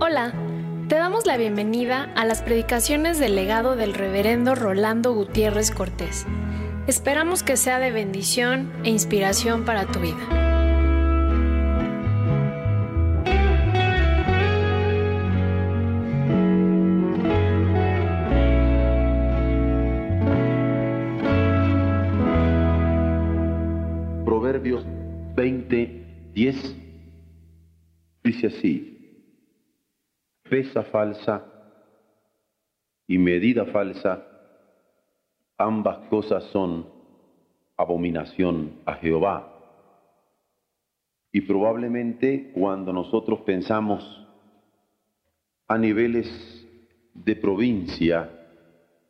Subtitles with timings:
[0.00, 0.32] Hola,
[0.88, 6.26] te damos la bienvenida a las predicaciones del legado del reverendo Rolando Gutiérrez Cortés.
[6.86, 10.39] Esperamos que sea de bendición e inspiración para tu vida.
[28.40, 29.26] Dice así,
[30.48, 31.44] pesa falsa
[33.06, 34.26] y medida falsa,
[35.58, 36.86] ambas cosas son
[37.76, 39.46] abominación a Jehová.
[41.32, 44.26] Y probablemente cuando nosotros pensamos
[45.68, 46.26] a niveles
[47.14, 48.30] de provincia,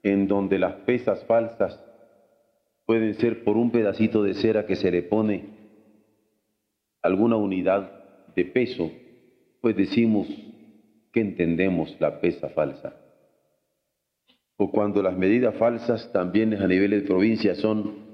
[0.02, 1.78] en donde las pesas falsas
[2.84, 5.50] pueden ser por un pedacito de cera que se le pone
[7.02, 8.00] alguna unidad
[8.34, 8.90] de peso,
[9.60, 10.28] pues decimos
[11.12, 12.94] que entendemos la pesa falsa.
[14.56, 18.10] O cuando las medidas falsas también a nivel de provincia son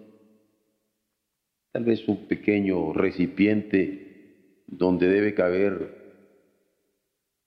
[1.72, 6.06] tal vez un pequeño recipiente donde debe caber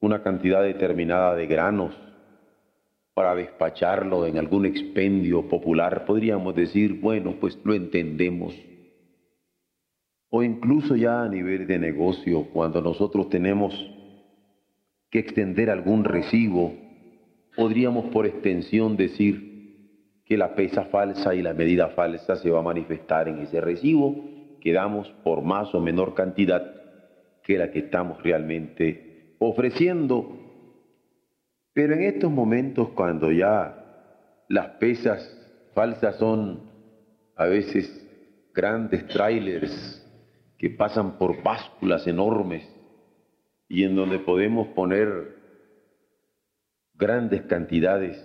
[0.01, 1.95] una cantidad determinada de granos
[3.13, 8.53] para despacharlo en algún expendio popular, podríamos decir, bueno, pues lo entendemos.
[10.29, 13.73] O incluso ya a nivel de negocio, cuando nosotros tenemos
[15.09, 16.73] que extender algún recibo,
[17.55, 19.49] podríamos por extensión decir
[20.25, 24.15] que la pesa falsa y la medida falsa se va a manifestar en ese recibo
[24.61, 26.75] que damos por más o menor cantidad
[27.43, 30.37] que la que estamos realmente ofreciendo.
[31.73, 35.35] Pero en estos momentos cuando ya las pesas
[35.73, 36.59] falsas son
[37.35, 38.05] a veces
[38.53, 39.98] grandes trailers
[40.59, 42.63] que pasan por básculas enormes
[43.69, 45.37] y en donde podemos poner
[46.95, 48.21] grandes cantidades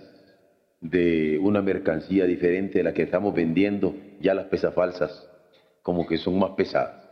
[0.81, 5.27] de una mercancía diferente de la que estamos vendiendo, ya las pesas falsas
[5.81, 7.09] como que son más pesadas.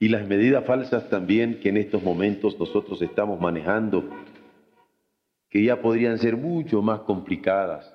[0.00, 4.10] Y las medidas falsas también que en estos momentos nosotros estamos manejando
[5.48, 7.94] que ya podrían ser mucho más complicadas,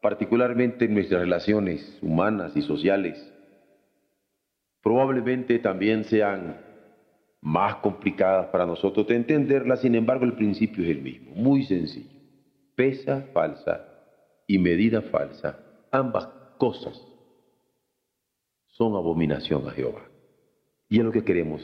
[0.00, 3.18] particularmente en nuestras relaciones humanas y sociales.
[4.82, 6.60] Probablemente también sean
[7.40, 12.18] más complicadas para nosotros de entenderlas, sin embargo el principio es el mismo, muy sencillo.
[12.74, 13.86] Pesa falsa
[14.46, 15.58] y medida falsa,
[15.90, 16.26] ambas
[16.58, 17.00] cosas
[18.66, 20.02] son abominación a Jehová.
[20.88, 21.62] Y es lo que queremos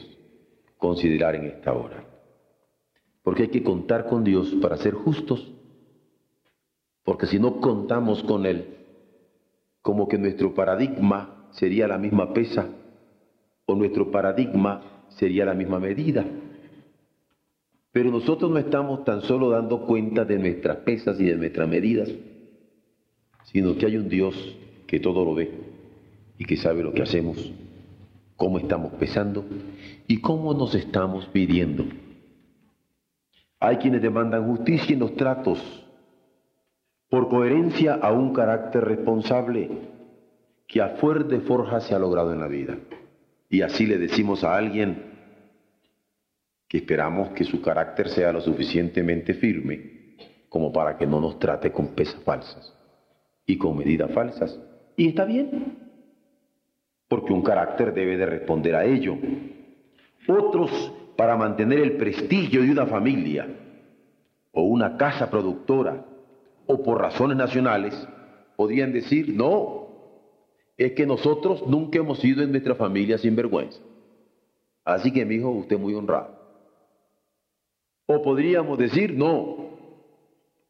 [0.77, 2.15] considerar en esta hora
[3.25, 5.51] porque hay que contar con Dios para ser justos,
[7.03, 8.77] porque si no contamos con Él,
[9.81, 12.69] como que nuestro paradigma sería la misma pesa,
[13.65, 16.25] o nuestro paradigma sería la misma medida.
[17.91, 22.09] Pero nosotros no estamos tan solo dando cuenta de nuestras pesas y de nuestras medidas,
[23.45, 24.35] sino que hay un Dios
[24.85, 25.51] que todo lo ve
[26.37, 27.53] y que sabe lo que hacemos,
[28.35, 29.45] cómo estamos pesando
[30.07, 31.85] y cómo nos estamos pidiendo.
[33.59, 35.59] Hay quienes demandan justicia en los tratos
[37.09, 39.69] por coherencia a un carácter responsable
[40.67, 42.77] que a fuerte forja se ha logrado en la vida.
[43.55, 45.01] Y así le decimos a alguien
[46.67, 50.17] que esperamos que su carácter sea lo suficientemente firme
[50.49, 52.77] como para que no nos trate con pesas falsas
[53.45, 54.59] y con medidas falsas.
[54.97, 55.77] Y está bien,
[57.07, 59.17] porque un carácter debe de responder a ello.
[60.27, 63.47] Otros para mantener el prestigio de una familia
[64.51, 66.03] o una casa productora
[66.65, 68.05] o por razones nacionales,
[68.57, 69.84] podrían decir, no,
[70.77, 73.79] es que nosotros nunca hemos sido en nuestra familia sin vergüenza.
[74.83, 76.35] Así que mi hijo, usted muy honrado.
[78.07, 79.69] O podríamos decir, no,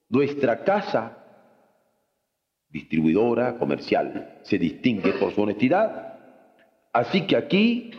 [0.10, 1.22] nuestra casa
[2.70, 6.20] distribuidora, comercial, se distingue por su honestidad.
[6.92, 7.92] Así que aquí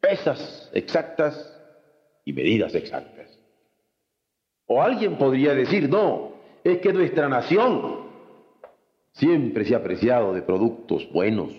[0.00, 1.56] pesas exactas
[2.24, 3.38] y medidas exactas.
[4.66, 8.09] O alguien podría decir, no, es que nuestra nación
[9.12, 11.50] siempre se ha apreciado de productos buenos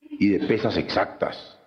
[0.00, 1.58] y de pesas exactas.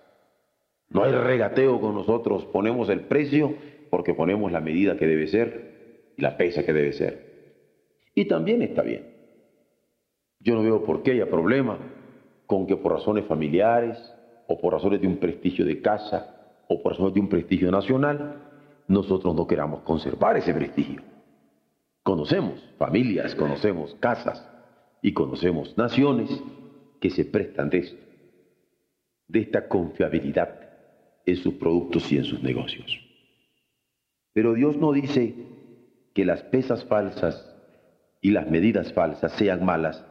[0.88, 3.54] No hay regateo con nosotros, ponemos el precio
[3.90, 7.30] porque ponemos la medida que debe ser y la pesa que debe ser.
[8.14, 9.06] Y también está bien.
[10.40, 11.78] Yo no veo por qué haya problema
[12.46, 13.98] con que por razones familiares
[14.48, 16.36] o por razones de un prestigio de casa
[16.68, 18.36] o por razones de un prestigio nacional,
[18.88, 21.02] nosotros no queramos conservar ese prestigio.
[22.02, 24.49] Conocemos familias, conocemos casas
[25.02, 26.30] y conocemos naciones
[27.00, 28.02] que se prestan de esto,
[29.28, 30.60] de esta confiabilidad
[31.24, 33.00] en sus productos y en sus negocios.
[34.32, 35.34] Pero Dios no dice
[36.14, 37.46] que las pesas falsas
[38.20, 40.04] y las medidas falsas sean malas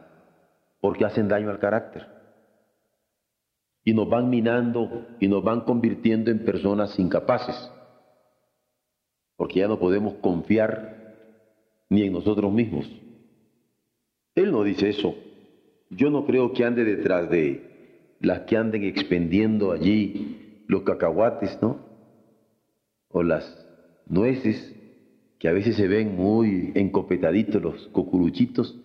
[0.80, 2.06] porque hacen daño al carácter.
[3.84, 7.70] Y nos van minando y nos van convirtiendo en personas incapaces,
[9.36, 11.14] porque ya no podemos confiar
[11.88, 12.86] ni en nosotros mismos.
[14.40, 15.14] Él no dice eso.
[15.90, 21.80] Yo no creo que ande detrás de las que anden expendiendo allí los cacahuates, ¿no?
[23.08, 23.66] O las
[24.06, 24.74] nueces,
[25.38, 28.78] que a veces se ven muy encopetaditos los cucuruchitos,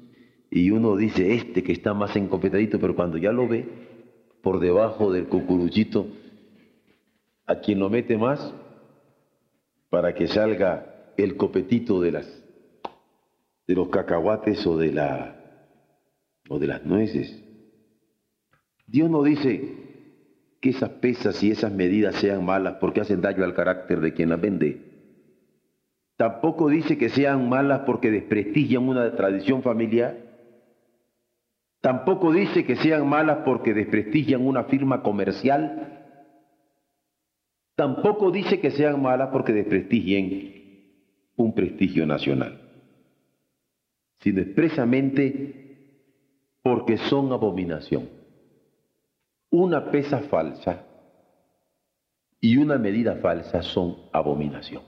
[0.50, 3.66] y uno dice, este que está más encopetadito, pero cuando ya lo ve,
[4.42, 6.08] por debajo del cucuruchito,
[7.46, 8.54] a quien lo mete más,
[9.90, 12.42] para que salga el copetito de las
[13.68, 15.35] de los cacahuates o de la
[16.50, 17.42] o de las nueces.
[18.88, 19.62] Dios no dice
[20.62, 24.30] que esas pesas y esas medidas sean malas porque hacen daño al carácter de quien
[24.30, 24.82] las vende.
[26.18, 30.18] Tampoco dice que sean malas porque desprestigian una tradición familiar.
[31.82, 36.04] Tampoco dice que sean malas porque desprestigian una firma comercial.
[37.76, 40.54] Tampoco dice que sean malas porque desprestigien
[41.36, 42.62] un prestigio nacional,
[44.22, 45.65] sino expresamente
[46.66, 48.10] porque son abominación.
[49.52, 50.84] Una pesa falsa
[52.42, 54.82] y una medida falsa son abominación.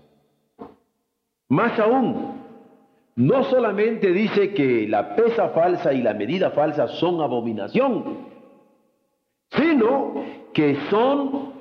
[1.50, 2.41] Más aún,
[3.15, 8.25] no solamente dice que la pesa falsa y la medida falsa son abominación,
[9.51, 10.15] sino
[10.56, 11.53] que son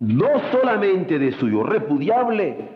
[0.00, 2.70] no solamente de suyo repudiable,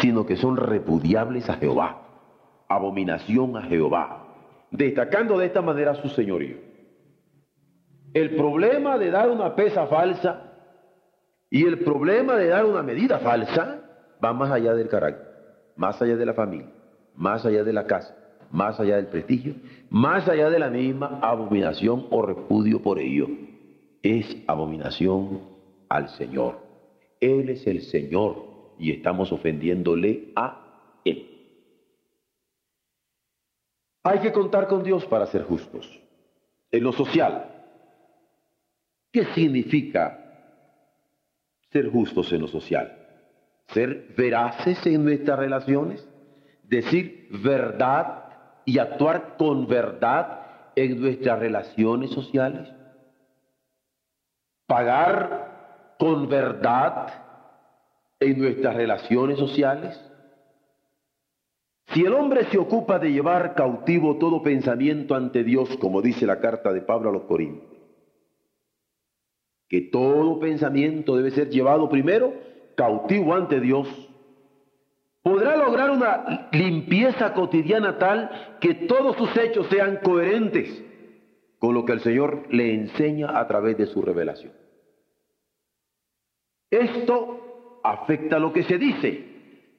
[0.00, 2.00] sino que son repudiables a Jehová,
[2.66, 4.31] abominación a Jehová,
[4.72, 6.56] destacando de esta manera su señorío.
[8.14, 10.52] El problema de dar una pesa falsa
[11.48, 13.80] y el problema de dar una medida falsa
[14.22, 15.26] va más allá del carácter,
[15.76, 16.70] más allá de la familia,
[17.14, 18.16] más allá de la casa,
[18.50, 19.54] más allá del prestigio,
[19.90, 23.28] más allá de la misma abominación o repudio por ello.
[24.02, 25.40] Es abominación
[25.88, 26.58] al Señor.
[27.20, 28.44] Él es el Señor
[28.78, 31.31] y estamos ofendiéndole a Él.
[34.02, 36.00] Hay que contar con Dios para ser justos.
[36.70, 37.50] En lo social,
[39.12, 40.18] ¿qué significa
[41.70, 43.02] ser justos en lo social?
[43.72, 46.06] ser veraces en nuestras relaciones,
[46.62, 48.24] decir verdad
[48.64, 50.40] y actuar con verdad
[50.76, 52.68] en nuestras relaciones sociales,
[54.66, 57.08] pagar con verdad
[58.20, 60.00] en nuestras relaciones sociales.
[61.92, 66.40] Si el hombre se ocupa de llevar cautivo todo pensamiento ante Dios, como dice la
[66.40, 67.70] carta de Pablo a los Corintios,
[69.68, 72.32] que todo pensamiento debe ser llevado primero
[72.76, 73.88] cautivo ante Dios,
[75.22, 80.82] podrá lograr una limpieza cotidiana tal que todos sus hechos sean coherentes
[81.58, 84.52] con lo que el Señor le enseña a través de su revelación.
[86.70, 89.31] Esto afecta lo que se dice,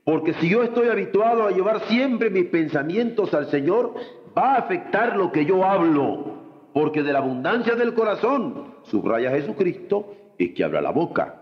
[0.04, 3.94] porque si yo estoy habituado a llevar siempre mis pensamientos al Señor,
[4.38, 6.34] va a afectar lo que yo hablo,
[6.74, 11.42] porque de la abundancia del corazón, subraya Jesucristo, es que habla la boca.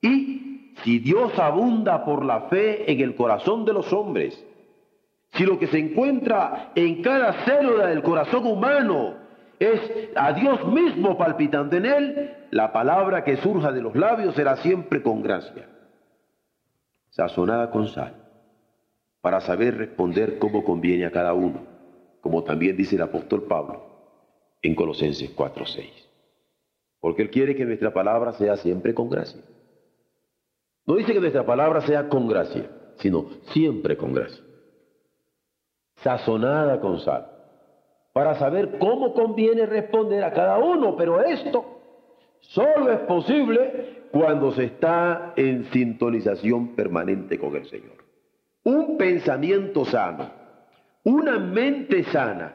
[0.00, 4.42] Y si Dios abunda por la fe en el corazón de los hombres,
[5.32, 9.14] si lo que se encuentra en cada célula del corazón humano
[9.58, 9.80] es
[10.14, 15.02] a Dios mismo palpitando en él, la palabra que surja de los labios será siempre
[15.02, 15.66] con gracia,
[17.16, 18.14] sazonada con sal,
[19.22, 21.60] para saber responder cómo conviene a cada uno,
[22.20, 23.82] como también dice el apóstol Pablo
[24.60, 25.88] en Colosenses 4:6.
[27.00, 29.40] Porque Él quiere que nuestra palabra sea siempre con gracia.
[30.84, 34.44] No dice que nuestra palabra sea con gracia, sino siempre con gracia.
[35.96, 37.30] Sazonada con sal.
[38.12, 40.96] Para saber cómo conviene responder a cada uno.
[40.96, 41.64] Pero esto
[42.40, 47.96] solo es posible cuando se está en sintonización permanente con el Señor.
[48.64, 50.30] Un pensamiento sano,
[51.04, 52.54] una mente sana,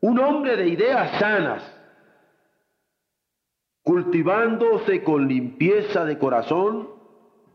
[0.00, 1.62] un hombre de ideas sanas,
[3.82, 6.88] cultivándose con limpieza de corazón,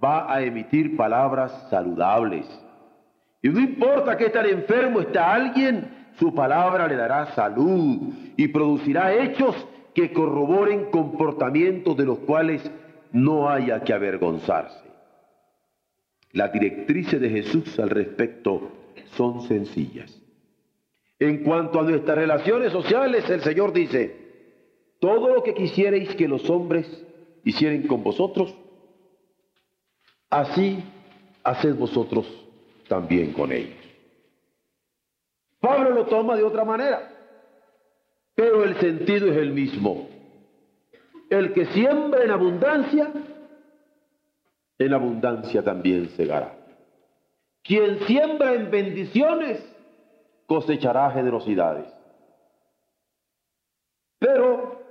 [0.03, 2.45] va a emitir palabras saludables.
[3.41, 9.15] Y no importa que tan enfermo está alguien, su palabra le dará salud y producirá
[9.15, 9.55] hechos
[9.95, 12.61] que corroboren comportamientos de los cuales
[13.15, 14.83] no haya que avergonzarse.
[16.33, 18.71] Las directrices de Jesús al respecto
[19.15, 20.13] son sencillas.
[21.17, 24.17] En cuanto a nuestras relaciones sociales, el Señor dice,
[24.99, 26.85] todo lo que quisierais que los hombres
[27.45, 28.53] hicieran con vosotros,
[30.29, 30.83] así
[31.41, 32.27] haced vosotros
[32.89, 33.77] también con ellos.
[35.61, 37.13] Pablo lo toma de otra manera,
[38.35, 40.14] pero el sentido es el mismo.
[41.29, 43.11] El que siembra en abundancia,
[44.77, 46.57] en abundancia también segará.
[47.63, 49.65] Quien siembra en bendiciones,
[50.45, 51.87] cosechará generosidades.
[54.19, 54.81] Pero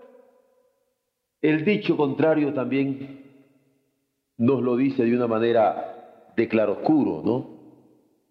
[1.41, 3.23] el dicho contrario también
[4.37, 7.55] nos lo dice de una manera de claroscuro, ¿no?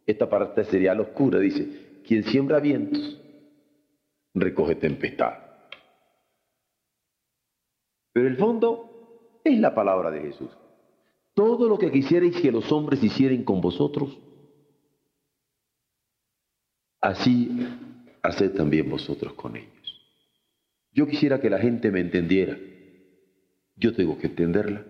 [0.06, 3.22] Esta parte sería la oscura, dice, quien siembra vientos,
[4.34, 5.43] recoge tempestad.
[8.14, 10.50] Pero el fondo es la palabra de Jesús.
[11.34, 14.18] Todo lo que quisierais que los hombres hicieran con vosotros,
[17.02, 17.50] así
[18.22, 19.74] haced también vosotros con ellos.
[20.92, 22.58] Yo quisiera que la gente me entendiera.
[23.76, 24.86] Yo tengo que entenderla.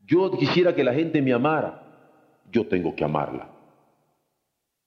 [0.00, 2.42] Yo quisiera que la gente me amara.
[2.50, 3.50] Yo tengo que amarla.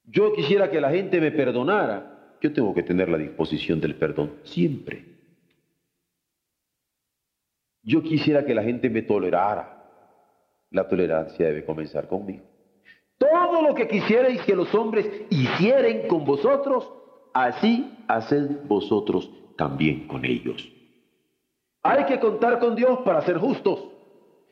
[0.05, 2.37] Yo quisiera que la gente me perdonara.
[2.41, 5.12] Yo tengo que tener la disposición del perdón siempre.
[7.83, 9.83] Yo quisiera que la gente me tolerara.
[10.71, 12.43] La tolerancia debe comenzar conmigo.
[13.17, 16.91] Todo lo que quisierais que los hombres hicieran con vosotros,
[17.33, 20.71] así haced vosotros también con ellos.
[21.83, 23.87] Hay que contar con Dios para ser justos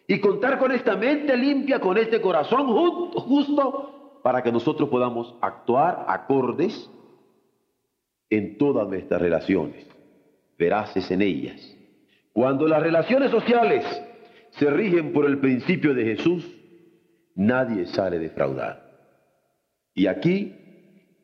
[0.08, 6.06] y contar con esta mente limpia, con este corazón justo, para que nosotros podamos actuar
[6.08, 6.90] acordes
[8.30, 9.88] en todas nuestras relaciones,
[10.58, 11.81] veraces en ellas.
[12.34, 13.86] Cuando las relaciones sociales
[14.52, 16.46] se rigen por el principio de Jesús,
[17.36, 18.82] nadie sale defraudado.
[19.94, 20.56] Y aquí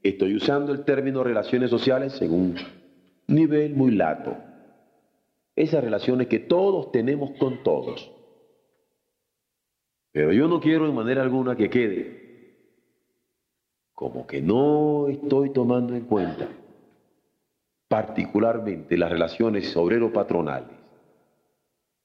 [0.03, 2.55] estoy usando el término relaciones sociales en un
[3.27, 4.37] nivel muy lato.
[5.55, 8.11] Esas relaciones que todos tenemos con todos.
[10.11, 12.27] Pero yo no quiero en manera alguna que quede
[13.93, 16.47] como que no estoy tomando en cuenta
[17.87, 20.76] particularmente las relaciones obrero-patronales,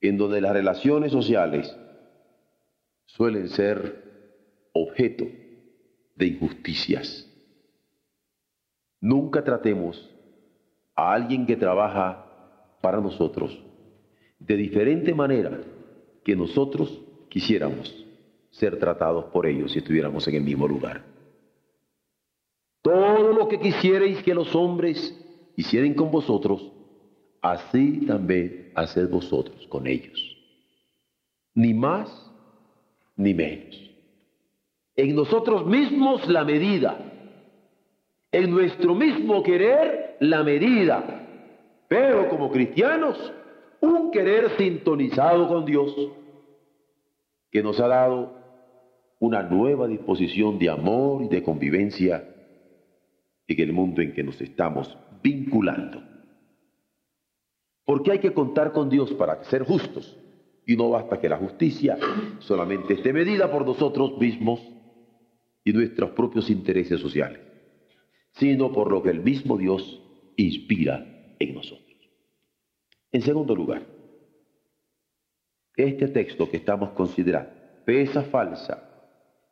[0.03, 1.75] en donde las relaciones sociales
[3.07, 4.03] suelen ser
[4.73, 5.25] objeto
[6.17, 7.29] de injusticias.
[9.01, 10.11] Nunca tratemos
[10.95, 12.27] a alguien que trabaja
[12.81, 13.63] para nosotros
[14.39, 15.61] de diferente manera
[16.25, 17.95] que nosotros quisiéramos
[18.51, 21.05] ser tratados por ellos si estuviéramos en el mismo lugar.
[22.83, 25.17] Todo lo que quisierais que los hombres
[25.57, 26.72] hicieran con vosotros,
[27.43, 30.37] así también haced vosotros con ellos.
[31.55, 32.09] Ni más
[33.17, 33.79] ni menos.
[34.97, 36.97] En nosotros mismos la medida,
[38.31, 41.27] en nuestro mismo querer la medida,
[41.89, 43.33] pero como cristianos
[43.81, 45.95] un querer sintonizado con Dios
[47.51, 48.33] que nos ha dado
[49.19, 52.25] una nueva disposición de amor y de convivencia
[53.47, 56.12] en el mundo en que nos estamos vinculando.
[57.85, 60.17] Porque hay que contar con Dios para ser justos
[60.67, 61.99] y no basta que la justicia
[62.39, 64.61] solamente esté medida por nosotros mismos
[65.65, 67.41] y nuestros propios intereses sociales,
[68.33, 70.01] sino por lo que el mismo Dios
[70.37, 71.93] inspira en nosotros.
[73.11, 73.83] En segundo lugar,
[75.77, 77.53] este texto que estamos considerando,
[77.85, 78.89] pesa falsa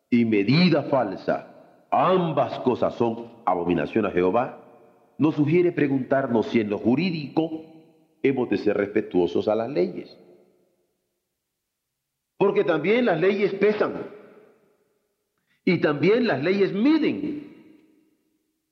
[0.09, 4.65] y medida falsa, ambas cosas son abominación a Jehová,
[5.19, 7.70] nos sugiere preguntarnos si en lo jurídico
[8.23, 10.17] hemos de ser respetuosos a las leyes.
[12.37, 13.95] Porque también las leyes pesan.
[15.65, 17.51] Y también las leyes miden.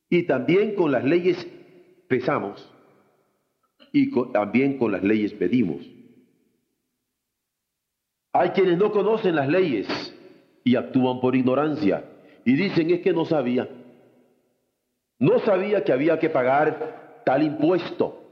[0.09, 1.47] Y también con las leyes
[2.09, 2.73] pesamos.
[3.93, 5.87] Y también con las leyes pedimos.
[8.33, 9.87] Hay quienes no conocen las leyes
[10.65, 12.05] y actúan por ignorancia.
[12.45, 13.69] Y dicen es que no sabía.
[15.19, 18.28] No sabía que había que pagar tal impuesto.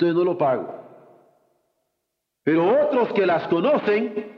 [0.00, 0.66] Entonces no lo pago.
[2.42, 4.32] Pero otros que las conocen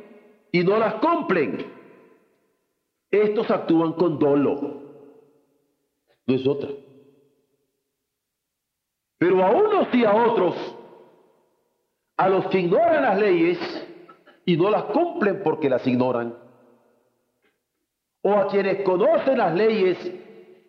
[0.50, 1.73] y no las cumplen,
[3.09, 4.83] estos actúan con dolo.
[6.26, 6.69] No es otra.
[9.19, 10.76] Pero a unos y a otros,
[12.16, 13.59] a los que ignoran las leyes
[14.45, 16.37] y no las cumplen porque las ignoran,
[18.23, 20.12] o a quienes conocen las leyes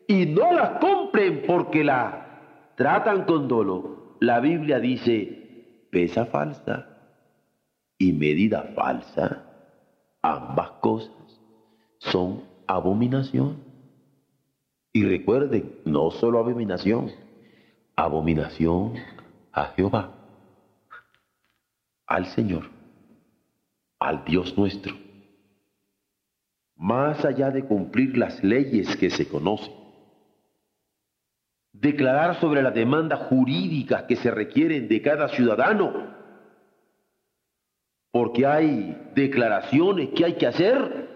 [0.07, 2.13] y no las cumplen porque las
[2.75, 3.92] tratan con dolo,
[4.23, 6.87] la Biblia dice, pesa falsa
[7.97, 9.43] y medida falsa,
[10.21, 11.11] ambas cosas
[11.97, 13.57] son abominación.
[14.93, 17.11] Y recuerden, no solo abominación,
[17.97, 18.93] abominación
[19.51, 20.15] a Jehová,
[22.07, 22.69] al Señor,
[23.99, 24.95] al Dios nuestro.
[26.77, 29.82] Más allá de cumplir las leyes que se conocen,
[31.73, 36.13] declarar sobre las demandas jurídicas que se requieren de cada ciudadano,
[38.11, 41.09] porque hay declaraciones que hay que hacer,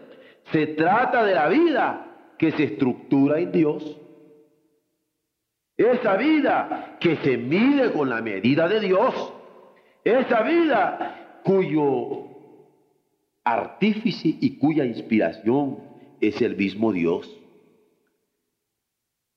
[0.51, 3.97] se trata de la vida que se estructura en Dios.
[5.77, 9.33] Esa vida que se mide con la medida de Dios.
[10.03, 12.25] Esa vida cuyo
[13.43, 15.79] artífice y cuya inspiración
[16.19, 17.36] es el mismo Dios.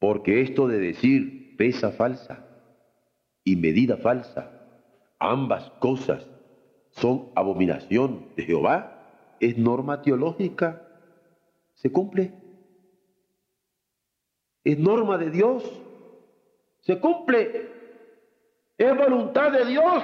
[0.01, 2.45] Porque esto de decir pesa falsa
[3.45, 4.51] y medida falsa,
[5.21, 6.27] ambas cosas
[6.91, 10.83] son abominación de Jehová, es norma teológica,
[11.75, 12.33] se cumple
[14.65, 15.65] es norma de Dios,
[16.81, 17.71] se cumple,
[18.77, 20.03] es voluntad de Dios,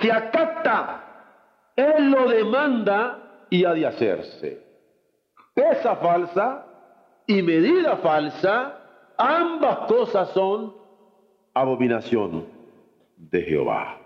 [0.00, 4.64] se acata, Él lo demanda y ha de hacerse.
[5.54, 6.64] Pesa falsa
[7.26, 8.79] y medida falsa,
[9.20, 10.74] ambas cosas son
[11.52, 12.46] abominación
[13.16, 14.00] de Jehová.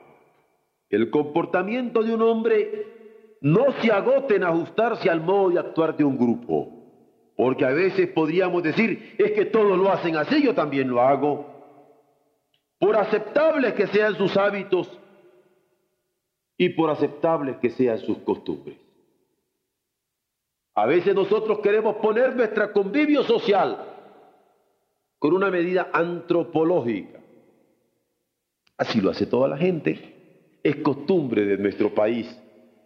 [0.90, 6.04] El comportamiento de un hombre no se agota en ajustarse al modo de actuar de
[6.04, 6.68] un grupo.
[7.36, 11.46] Porque a veces podríamos decir, es que todos lo hacen así, yo también lo hago.
[12.78, 14.90] Por aceptables que sean sus hábitos
[16.56, 18.76] y por aceptables que sean sus costumbres.
[20.74, 23.93] A veces nosotros queremos poner nuestra convivio social
[25.24, 27.18] con una medida antropológica.
[28.76, 30.58] Así lo hace toda la gente.
[30.62, 32.28] Es costumbre de nuestro país,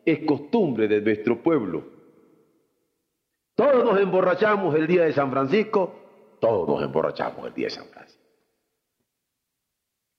[0.04, 1.82] es costumbre de nuestro pueblo.
[3.56, 5.92] Todos nos emborrachamos el día de San Francisco,
[6.40, 8.22] todos nos emborrachamos el día de San Francisco.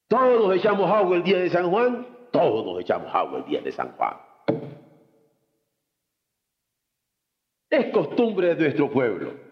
[0.09, 3.61] Todos nos echamos agua el día de San Juan, todos nos echamos agua el día
[3.61, 4.17] de San Juan.
[7.69, 9.48] Es costumbre de nuestro pueblo.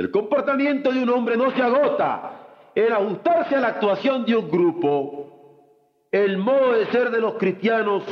[0.00, 4.50] El comportamiento de un hombre no se agota en ajustarse a la actuación de un
[4.50, 6.06] grupo.
[6.10, 8.02] El modo de ser de los cristianos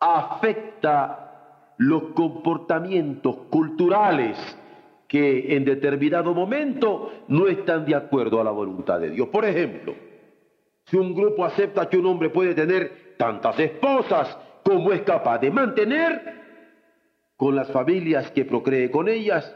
[0.00, 4.36] afecta los comportamientos culturales
[5.06, 9.28] que en determinado momento no están de acuerdo a la voluntad de Dios.
[9.28, 9.94] Por ejemplo,
[10.86, 15.52] si un grupo acepta que un hombre puede tener tantas esposas como es capaz de
[15.52, 16.38] mantener,
[17.36, 19.54] con las familias que procree con ellas,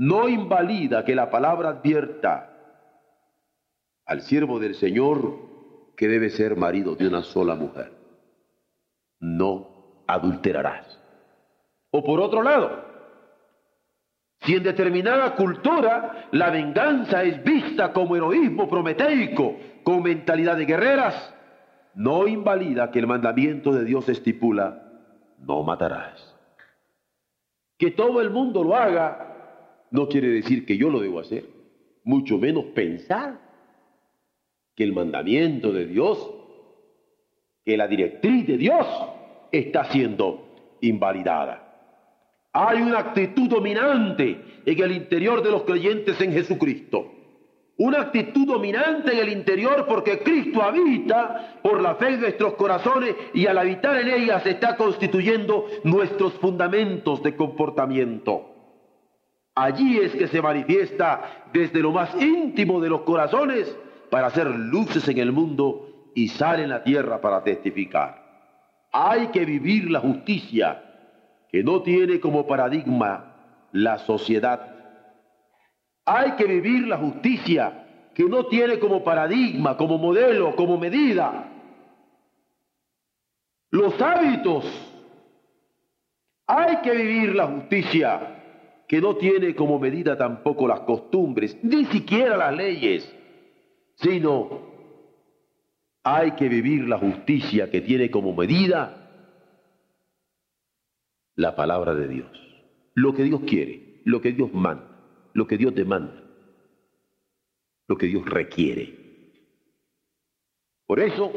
[0.00, 2.56] no invalida que la palabra advierta
[4.06, 5.36] al siervo del Señor
[5.94, 7.92] que debe ser marido de una sola mujer.
[9.20, 10.98] No adulterarás.
[11.90, 12.82] O por otro lado,
[14.40, 21.34] si en determinada cultura la venganza es vista como heroísmo prometeico, con mentalidad de guerreras,
[21.94, 24.82] no invalida que el mandamiento de Dios estipula,
[25.40, 26.38] no matarás.
[27.76, 29.29] Que todo el mundo lo haga
[29.90, 31.44] no quiere decir que yo lo debo hacer,
[32.04, 33.40] mucho menos pensar
[34.74, 36.30] que el mandamiento de Dios,
[37.64, 38.86] que la directriz de Dios
[39.52, 41.66] está siendo invalidada.
[42.52, 47.12] Hay una actitud dominante en el interior de los creyentes en Jesucristo.
[47.76, 53.14] Una actitud dominante en el interior porque Cristo habita por la fe en nuestros corazones
[53.32, 58.49] y al habitar en ellas está constituyendo nuestros fundamentos de comportamiento.
[59.60, 61.20] Allí es que se manifiesta
[61.52, 63.76] desde lo más íntimo de los corazones
[64.08, 68.24] para hacer luces en el mundo y sale en la tierra para testificar.
[68.90, 70.82] Hay que vivir la justicia
[71.52, 73.36] que no tiene como paradigma
[73.72, 74.66] la sociedad.
[76.06, 81.50] Hay que vivir la justicia que no tiene como paradigma, como modelo, como medida
[83.70, 84.64] los hábitos.
[86.46, 88.39] Hay que vivir la justicia
[88.90, 93.08] que no tiene como medida tampoco las costumbres, ni siquiera las leyes,
[93.94, 94.62] sino
[96.02, 99.08] hay que vivir la justicia que tiene como medida
[101.36, 102.32] la palabra de Dios.
[102.94, 104.90] Lo que Dios quiere, lo que Dios manda,
[105.34, 106.24] lo que Dios demanda,
[107.86, 108.92] lo que Dios requiere.
[110.88, 111.30] Por eso,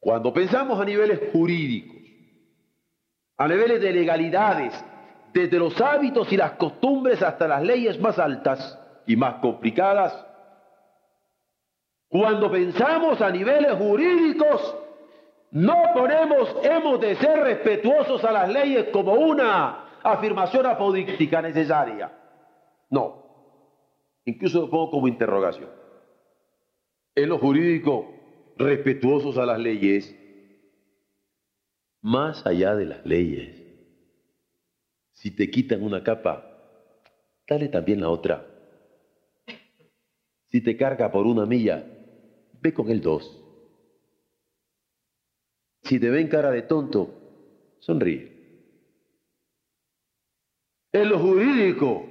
[0.00, 2.02] cuando pensamos a niveles jurídicos,
[3.36, 4.74] a niveles de legalidades,
[5.36, 10.26] desde los hábitos y las costumbres hasta las leyes más altas y más complicadas,
[12.08, 14.74] cuando pensamos a niveles jurídicos,
[15.50, 22.10] no ponemos, hemos de ser respetuosos a las leyes como una afirmación apodíctica necesaria.
[22.88, 23.26] No.
[24.24, 25.68] Incluso lo pongo como interrogación.
[27.14, 28.10] En lo jurídico,
[28.56, 30.16] respetuosos a las leyes,
[32.00, 33.65] más allá de las leyes.
[35.16, 36.44] Si te quitan una capa,
[37.48, 38.46] dale también la otra.
[40.50, 41.84] Si te carga por una milla,
[42.60, 43.42] ve con el dos.
[45.84, 47.14] Si te ven cara de tonto,
[47.78, 48.30] sonríe.
[50.92, 52.06] En lo jurídico,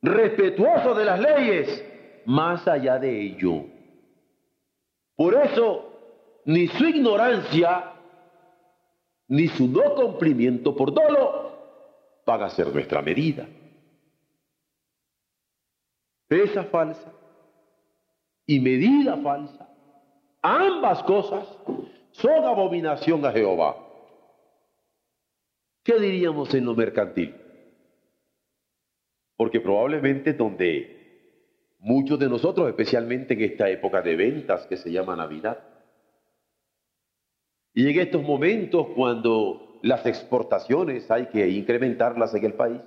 [0.00, 1.84] respetuoso de las leyes,
[2.24, 3.66] más allá de ello.
[5.14, 7.92] Por eso, ni su ignorancia,
[9.28, 11.41] ni su no cumplimiento por dolo,
[12.32, 13.46] van a ser nuestra medida.
[16.28, 17.12] Pesa falsa
[18.46, 19.68] y medida falsa,
[20.40, 21.46] ambas cosas
[22.12, 23.76] son abominación a Jehová.
[25.84, 27.34] ¿Qué diríamos en lo mercantil?
[29.36, 35.16] Porque probablemente donde muchos de nosotros, especialmente en esta época de ventas que se llama
[35.16, 35.58] Navidad,
[37.74, 42.80] y en estos momentos cuando las exportaciones hay que incrementarlas en el país,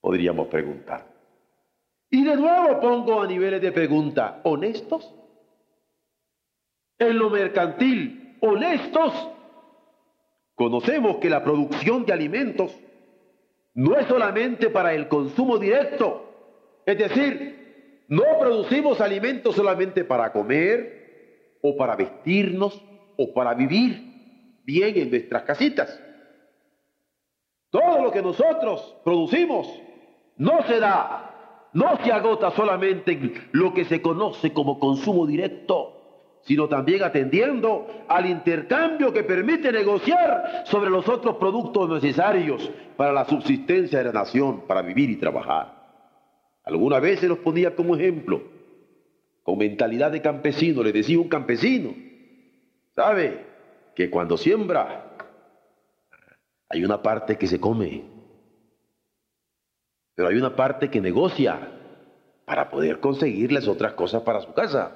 [0.00, 1.06] podríamos preguntar.
[2.10, 5.14] Y de nuevo pongo a niveles de pregunta, ¿honestos?
[6.98, 9.12] En lo mercantil, ¿honestos?
[10.54, 12.74] Conocemos que la producción de alimentos
[13.74, 16.22] no es solamente para el consumo directo,
[16.86, 22.82] es decir, no producimos alimentos solamente para comer o para vestirnos
[23.18, 24.05] o para vivir
[24.66, 26.00] bien en nuestras casitas.
[27.70, 29.68] Todo lo que nosotros producimos
[30.36, 35.92] no se da, no se agota solamente en lo que se conoce como consumo directo,
[36.42, 43.24] sino también atendiendo al intercambio que permite negociar sobre los otros productos necesarios para la
[43.24, 45.76] subsistencia de la nación, para vivir y trabajar.
[46.64, 48.42] Alguna vez se los ponía como ejemplo,
[49.42, 51.94] con mentalidad de campesino, le decía un campesino,
[52.94, 53.45] ¿sabe?
[53.96, 55.16] Que cuando siembra
[56.68, 58.04] hay una parte que se come,
[60.14, 61.72] pero hay una parte que negocia
[62.44, 64.92] para poder conseguir las otras cosas para su casa.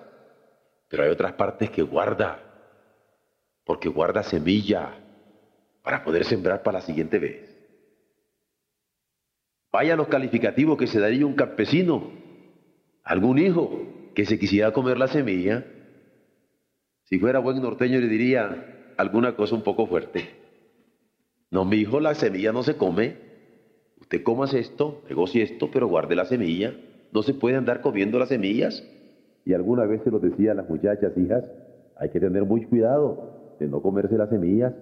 [0.89, 2.43] Pero hay otras partes que guarda,
[3.65, 4.99] porque guarda semilla
[5.83, 7.49] para poder sembrar para la siguiente vez.
[9.73, 12.13] Vaya los calificativos que se daría un campesino,
[13.03, 15.65] algún hijo que se quisiera comer la semilla.
[17.05, 20.29] Si fuera buen norteño le diría alguna cosa un poco fuerte.
[21.51, 23.17] No, mi hijo, la semilla no se come.
[24.01, 26.73] Usted comas esto, negocie esto, pero guarde la semilla.
[27.13, 28.85] No se puede andar comiendo las semillas.
[29.45, 31.45] Y alguna vez se lo decía a las muchachas, hijas,
[31.97, 34.73] hay que tener mucho cuidado de no comerse las semillas.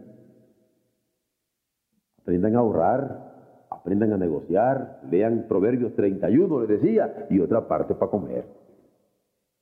[2.20, 8.10] Aprendan a ahorrar, aprendan a negociar, lean Proverbios 31, le decía, y otra parte para
[8.10, 8.44] comer.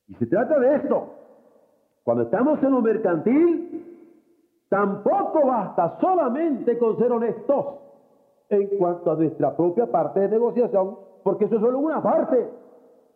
[0.08, 1.12] Y se trata de esto.
[2.02, 3.95] Cuando estamos en lo mercantil,
[4.68, 7.66] tampoco basta solamente con ser honestos
[8.48, 12.48] en cuanto a nuestra propia parte de negociación, porque eso es solo una parte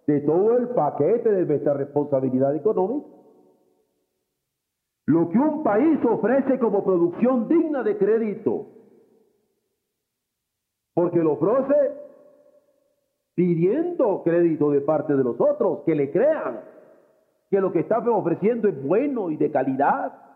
[0.06, 3.06] de todo el paquete de nuestra responsabilidad económica.
[5.06, 8.66] Lo que un país ofrece como producción digna de crédito,
[10.94, 11.74] porque lo ofrece
[13.34, 16.60] pidiendo crédito de parte de los otros, que le crean
[17.50, 20.29] que lo que está ofreciendo es bueno y de calidad.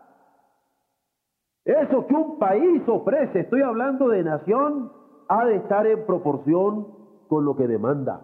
[1.65, 4.91] Eso que un país ofrece, estoy hablando de nación,
[5.27, 6.87] ha de estar en proporción
[7.27, 8.21] con lo que demanda.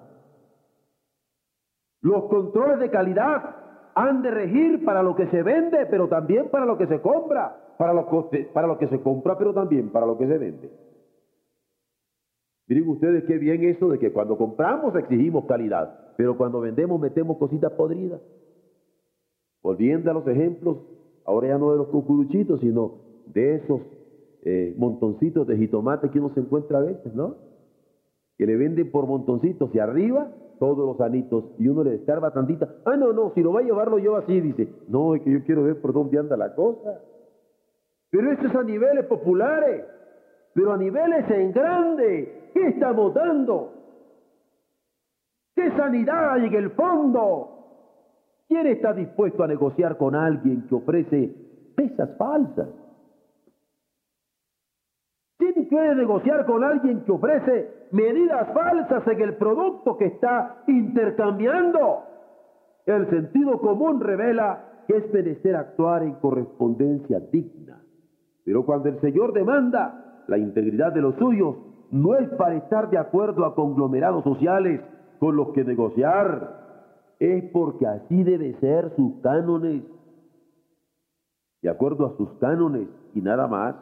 [2.02, 3.56] Los controles de calidad
[3.96, 7.76] han de regir para lo que se vende, pero también para lo que se compra,
[7.80, 10.72] para lo que, se compra, pero también para lo que se vende.
[12.68, 17.38] Miren ustedes qué bien eso de que cuando compramos exigimos calidad, pero cuando vendemos metemos
[17.38, 18.22] cositas podridas.
[19.64, 20.78] Volviendo a los ejemplos,
[21.26, 23.82] ahora ya no de los cucuruchitos, sino de esos
[24.44, 27.36] eh, montoncitos de jitomate que uno se encuentra a veces, ¿no?
[28.38, 32.70] Que le venden por montoncitos y arriba todos los anitos y uno le escarba tantita.
[32.86, 34.68] Ah, no, no, si lo va a llevarlo yo así, dice.
[34.88, 37.02] No, es que yo quiero ver por dónde anda la cosa.
[38.12, 39.86] Pero eso es a niveles populares,
[40.54, 42.50] pero a niveles en grande.
[42.54, 43.74] ¿Qué estamos dando?
[45.56, 47.52] ¿Qué sanidad hay en el fondo?
[48.48, 51.34] ¿Quién está dispuesto a negociar con alguien que ofrece
[51.76, 52.68] pesas falsas?
[55.72, 62.04] ¿Quién quiere negociar con alguien que ofrece medidas falsas en el producto que está intercambiando?
[62.86, 67.82] El sentido común revela que es menester actuar en correspondencia digna.
[68.44, 71.56] Pero cuando el Señor demanda la integridad de los suyos,
[71.90, 74.82] no es para estar de acuerdo a conglomerados sociales
[75.22, 79.84] con los que negociar, es porque así debe ser sus cánones.
[81.62, 83.76] De acuerdo a sus cánones y nada más,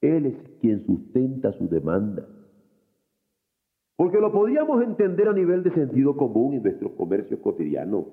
[0.00, 2.26] Él es quien sustenta su demanda.
[3.96, 8.06] Porque lo podríamos entender a nivel de sentido común en nuestros comercios cotidianos.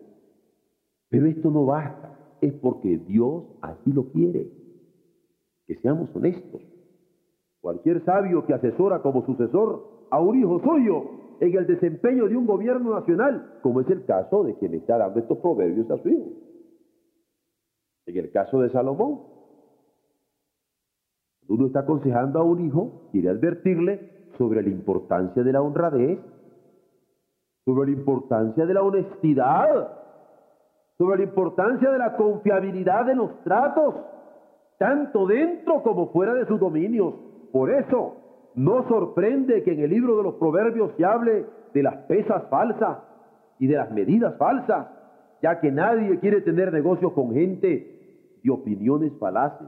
[1.10, 4.50] Pero esto no basta, es porque Dios así lo quiere.
[5.67, 6.62] Que seamos honestos.
[7.62, 11.04] Cualquier sabio que asesora como sucesor a un hijo suyo
[11.39, 15.19] en el desempeño de un gobierno nacional, como es el caso de quien está dando
[15.19, 16.32] estos proverbios a su hijo.
[18.08, 19.35] En el caso de Salomón,
[21.47, 26.19] uno está aconsejando a un hijo, quiere advertirle sobre la importancia de la honradez,
[27.63, 29.89] sobre la importancia de la honestidad,
[30.97, 33.95] sobre la importancia de la confiabilidad de los tratos,
[34.77, 37.13] tanto dentro como fuera de sus dominios.
[37.51, 38.15] Por eso,
[38.55, 42.99] no sorprende que en el libro de los proverbios se hable de las pesas falsas
[43.60, 44.88] y de las medidas falsas,
[45.41, 49.67] ya que nadie quiere tener negocios con gente de opiniones falaces,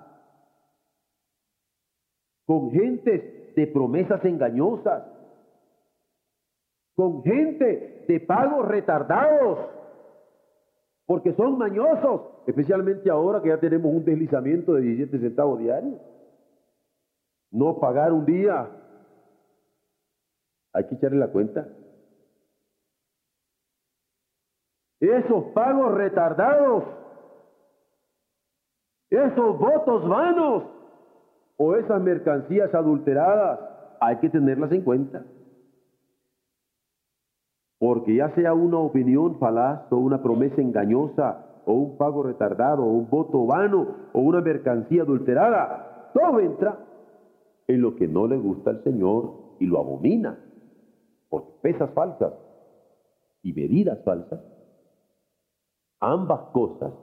[2.48, 5.04] con gentes de promesas engañosas,
[6.96, 9.60] con gente de pagos retardados,
[11.06, 16.00] porque son mañosos, especialmente ahora que ya tenemos un deslizamiento de 17 centavos diarios.
[17.52, 18.70] No pagar un día,
[20.72, 21.68] hay que echarle la cuenta.
[25.02, 26.84] Esos pagos retardados,
[29.10, 30.77] esos votos vanos
[31.58, 33.60] o esas mercancías adulteradas,
[34.00, 35.26] hay que tenerlas en cuenta.
[37.80, 42.92] Porque ya sea una opinión falaz o una promesa engañosa o un pago retardado o
[42.92, 46.80] un voto vano o una mercancía adulterada, todo entra
[47.68, 50.40] en lo que no le gusta al Señor y lo abomina.
[51.30, 52.34] Por pesas falsas
[53.44, 54.40] y medidas falsas,
[56.00, 56.94] ambas cosas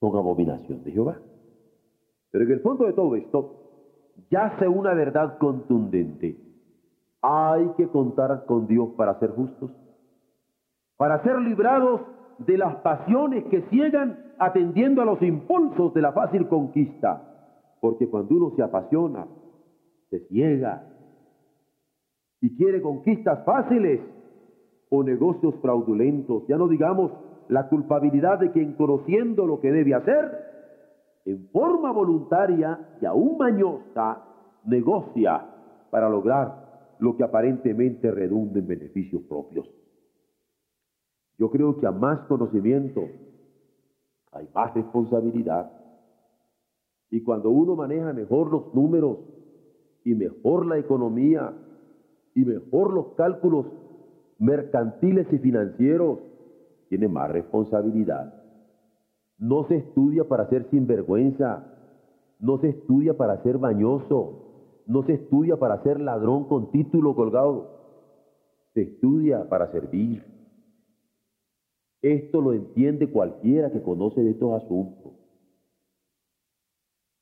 [0.00, 1.18] son abominación de Jehová.
[2.36, 3.54] Pero en el fondo de todo esto,
[4.28, 6.36] yace una verdad contundente
[7.22, 9.70] hay que contar con Dios para ser justos,
[10.98, 12.02] para ser librados
[12.36, 17.22] de las pasiones que ciegan atendiendo a los impulsos de la fácil conquista.
[17.80, 19.26] Porque cuando uno se apasiona,
[20.10, 20.86] se ciega
[22.42, 24.02] y quiere conquistas fáciles
[24.90, 27.12] o negocios fraudulentos, ya no digamos
[27.48, 30.55] la culpabilidad de quien conociendo lo que debe hacer,
[31.26, 34.22] en forma voluntaria y aún mañosa,
[34.64, 35.44] negocia
[35.90, 39.68] para lograr lo que aparentemente redunda en beneficios propios.
[41.36, 43.02] Yo creo que a más conocimiento
[44.32, 45.70] hay más responsabilidad.
[47.10, 49.18] Y cuando uno maneja mejor los números
[50.04, 51.52] y mejor la economía
[52.34, 53.66] y mejor los cálculos
[54.38, 56.20] mercantiles y financieros,
[56.88, 58.45] tiene más responsabilidad.
[59.38, 61.64] No se estudia para ser sinvergüenza,
[62.40, 67.76] no se estudia para ser bañoso, no se estudia para ser ladrón con título colgado,
[68.74, 70.22] se estudia para servir.
[72.02, 75.12] Esto lo entiende cualquiera que conoce de estos asuntos.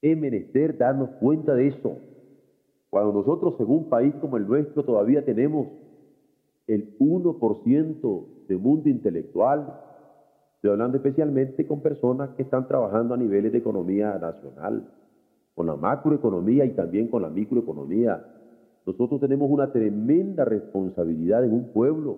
[0.03, 1.97] Es menester darnos cuenta de eso.
[2.91, 5.69] Cuando nosotros en un país como el nuestro todavía tenemos
[6.67, 9.81] el 1% de mundo intelectual,
[10.65, 14.89] estoy hablando especialmente con personas que están trabajando a niveles de economía nacional
[15.55, 18.25] con la macroeconomía y también con la microeconomía.
[18.87, 22.17] Nosotros tenemos una tremenda responsabilidad en un pueblo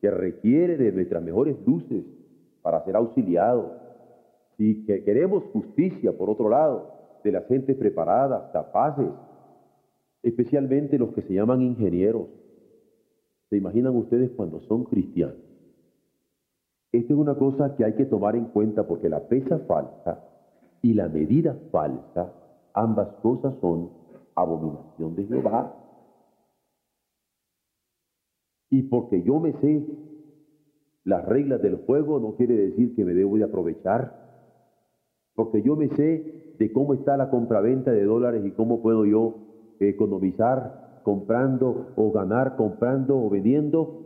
[0.00, 2.06] que requiere de nuestras mejores luces
[2.62, 3.74] para ser auxiliado.
[4.56, 6.90] Si queremos justicia, por otro lado,
[7.22, 9.10] de las gentes preparadas, capaces,
[10.22, 12.28] especialmente los que se llaman ingenieros.
[13.50, 15.43] ¿Se imaginan ustedes cuando son cristianos?
[16.94, 20.22] Esto es una cosa que hay que tomar en cuenta porque la pesa falsa
[20.80, 22.32] y la medida falsa
[22.72, 23.90] Ambas cosas son
[24.34, 25.72] abominación de Jehová.
[28.70, 29.84] Y porque yo me sé
[31.04, 34.12] las reglas del juego no quiere decir que me debo de aprovechar.
[35.34, 39.34] Porque yo me sé de cómo está la compraventa de dólares y cómo puedo yo
[39.78, 44.00] economizar comprando o ganar comprando o vendiendo.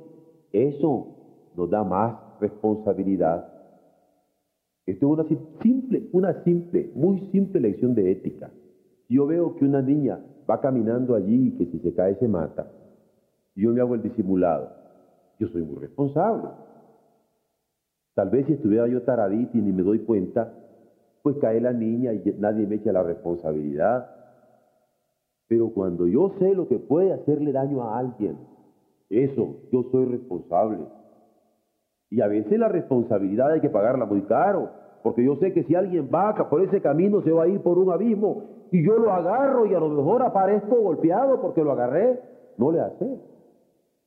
[0.53, 1.07] Eso
[1.55, 3.59] nos da más responsabilidad
[4.89, 5.29] esto es una
[5.61, 8.51] simple, una simple, muy simple lección de ética.
[9.07, 12.73] Yo veo que una niña va caminando allí y que si se cae se mata,
[13.55, 14.71] yo me hago el disimulado,
[15.39, 16.49] yo soy muy responsable.
[18.15, 20.55] Tal vez si estuviera yo taradito y ni me doy cuenta,
[21.23, 24.09] pues cae la niña y nadie me echa la responsabilidad.
[25.49, 28.39] Pero cuando yo sé lo que puede hacerle daño a alguien,
[29.11, 30.87] eso, yo soy responsable.
[32.11, 34.71] Y a veces la responsabilidad hay que pagarla muy caro,
[35.03, 37.79] porque yo sé que si alguien va por ese camino se va a ir por
[37.79, 42.21] un abismo y yo lo agarro y a lo mejor aparezco golpeado porque lo agarré,
[42.57, 43.19] no le hace.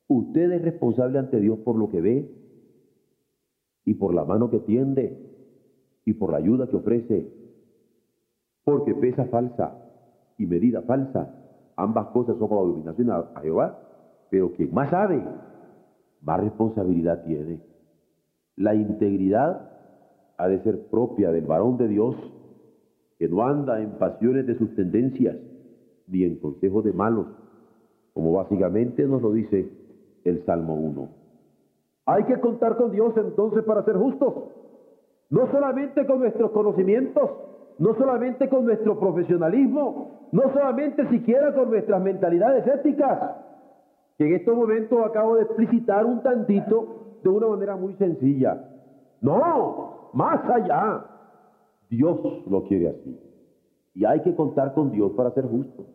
[0.08, 2.30] Usted es responsable ante Dios por lo que ve
[3.86, 5.18] y por la mano que tiende
[6.06, 7.32] y por la ayuda que ofrece.
[8.64, 9.74] Porque pesa falsa
[10.38, 11.34] y medida falsa,
[11.76, 13.80] ambas cosas son como abominación a, Jehová.
[14.30, 15.24] Pero quien más sabe,
[16.22, 17.71] más responsabilidad tiene.
[18.62, 19.72] La integridad
[20.38, 22.16] ha de ser propia del varón de Dios
[23.18, 25.36] que no anda en pasiones de sus tendencias
[26.06, 27.26] ni en consejos de malos,
[28.14, 29.68] como básicamente nos lo dice
[30.26, 31.10] el Salmo 1.
[32.06, 34.32] Hay que contar con Dios entonces para ser justos,
[35.32, 37.32] no solamente con nuestros conocimientos,
[37.80, 43.38] no solamente con nuestro profesionalismo, no solamente siquiera con nuestras mentalidades éticas,
[44.20, 48.68] que en estos momentos acabo de explicitar un tantito de una manera muy sencilla.
[49.22, 51.06] No, más allá.
[51.90, 53.20] Dios lo quiere así.
[53.94, 55.86] Y hay que contar con Dios para ser justo.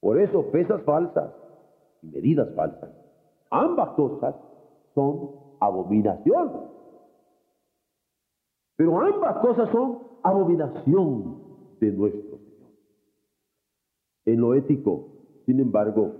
[0.00, 1.32] Por eso pesas falsas
[2.02, 2.90] y medidas falsas.
[3.50, 4.34] Ambas cosas
[4.94, 6.74] son abominación.
[8.76, 11.38] Pero ambas cosas son abominación
[11.80, 12.70] de nuestro Señor.
[14.26, 15.08] En lo ético,
[15.46, 16.12] sin embargo,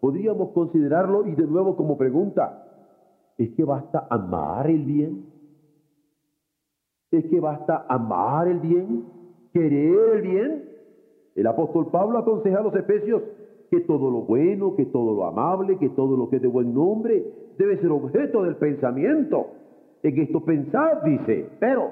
[0.00, 2.65] podríamos considerarlo y de nuevo como pregunta,
[3.38, 5.36] ¿es que basta amar el bien?
[7.10, 9.04] es que basta amar el bien,
[9.52, 10.64] querer el bien.
[11.34, 13.22] El apóstol Pablo aconseja a los efesios
[13.70, 16.74] que todo lo bueno, que todo lo amable, que todo lo que es de buen
[16.74, 17.24] nombre
[17.58, 19.48] debe ser objeto del pensamiento.
[20.02, 21.90] En esto pensad, dice, pero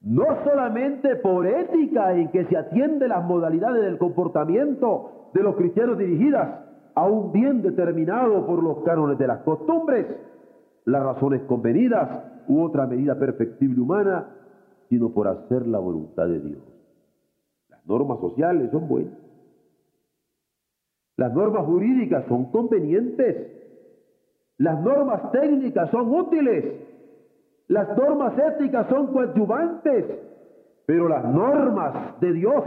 [0.00, 5.98] no solamente por ética en que se atiende las modalidades del comportamiento de los cristianos
[5.98, 10.06] dirigidas a un bien determinado por los cánones de las costumbres,
[10.84, 12.08] las razones convenidas
[12.48, 14.26] u otra medida perfectible humana,
[14.88, 16.62] sino por hacer la voluntad de Dios.
[17.68, 19.14] Las normas sociales son buenas.
[21.16, 23.62] Las normas jurídicas son convenientes.
[24.58, 26.64] Las normas técnicas son útiles.
[27.68, 30.04] Las normas éticas son coadyuvantes.
[30.86, 32.64] Pero las normas de Dios,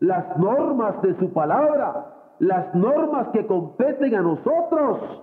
[0.00, 5.22] las normas de su palabra, las normas que competen a nosotros,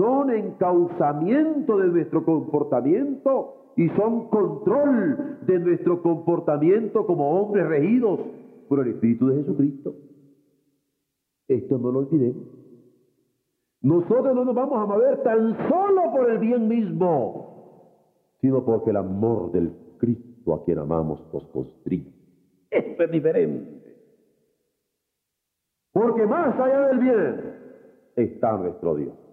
[0.00, 8.18] son encauzamiento de nuestro comportamiento y son control de nuestro comportamiento como hombres regidos
[8.66, 9.94] por el Espíritu de Jesucristo.
[11.48, 12.48] Esto no lo olvidemos.
[13.82, 17.98] Nosotros no nos vamos a mover tan solo por el bien mismo,
[18.40, 22.10] sino porque el amor del Cristo a quien amamos nos constriñe.
[22.70, 23.98] Esto es diferente.
[25.92, 27.40] Porque más allá del bien
[28.16, 29.29] está nuestro Dios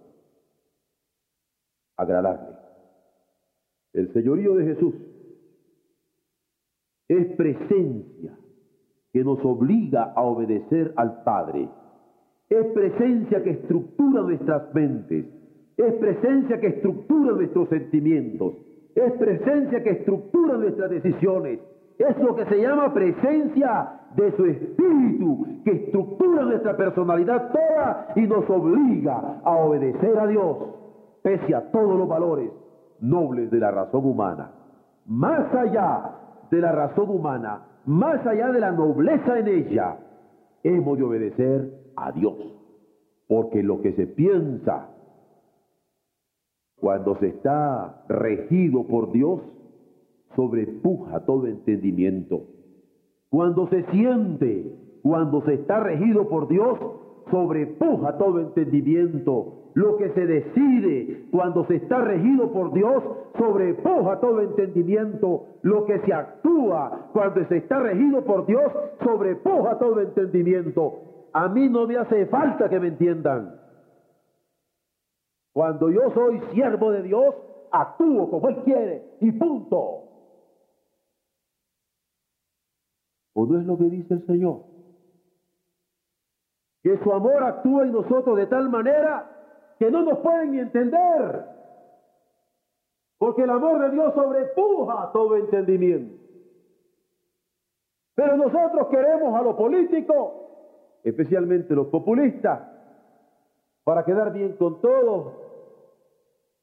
[1.98, 2.56] agradarle.
[3.92, 4.94] El señorío de Jesús
[7.08, 8.38] es presencia
[9.12, 11.68] que nos obliga a obedecer al Padre.
[12.48, 15.26] Es presencia que estructura nuestras mentes.
[15.76, 18.54] Es presencia que estructura nuestros sentimientos.
[18.94, 21.60] Es presencia que estructura nuestras decisiones.
[21.98, 28.20] Es lo que se llama presencia de su espíritu, que estructura nuestra personalidad toda y
[28.22, 30.56] nos obliga a obedecer a Dios
[31.28, 32.50] pese a todos los valores
[33.00, 34.50] nobles de la razón humana,
[35.06, 36.14] más allá
[36.50, 39.98] de la razón humana, más allá de la nobleza en ella,
[40.62, 42.34] hemos de obedecer a Dios.
[43.26, 44.88] Porque lo que se piensa
[46.80, 49.42] cuando se está regido por Dios,
[50.34, 52.44] sobrepuja todo entendimiento.
[53.28, 56.78] Cuando se siente, cuando se está regido por Dios,
[57.30, 63.02] sobrepuja todo entendimiento lo que se decide cuando se está regido por Dios
[63.38, 65.46] sobrepuja todo entendimiento.
[65.62, 68.72] Lo que se actúa cuando se está regido por Dios
[69.04, 71.00] sobrepuja todo entendimiento.
[71.32, 73.54] A mí no me hace falta que me entiendan.
[75.52, 77.34] Cuando yo soy siervo de Dios,
[77.70, 80.04] actúo como Él quiere y punto.
[83.34, 84.62] ¿O no es lo que dice el Señor?
[86.82, 89.37] Que su amor actúa en nosotros de tal manera
[89.78, 91.44] que no nos pueden ni entender.
[93.18, 96.22] Porque el amor de Dios sobrepuja todo entendimiento.
[98.14, 100.32] Pero nosotros queremos a los políticos,
[101.04, 102.60] especialmente los populistas,
[103.84, 105.34] para quedar bien con todos,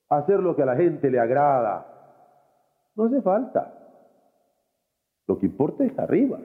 [0.10, 1.88] hacer lo que a la gente le agrada.
[2.96, 3.74] No hace falta.
[5.28, 6.40] Lo que importa es arriba.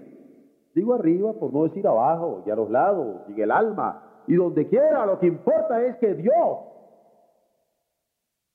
[0.75, 4.35] Digo arriba por no decir abajo, y a los lados, y en el alma, y
[4.35, 5.07] donde quiera.
[5.07, 6.59] Lo que importa es que Dios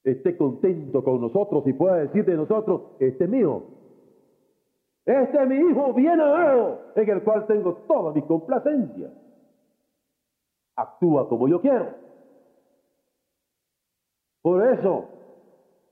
[0.03, 3.63] esté contento con nosotros y pueda decir de nosotros, este es mío.
[5.05, 9.11] Este es mi hijo bien amado, en el cual tengo toda mi complacencia.
[10.76, 11.89] Actúa como yo quiero.
[14.41, 15.05] Por eso,